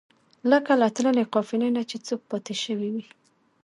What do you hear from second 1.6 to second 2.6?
نه چې څوک پاتې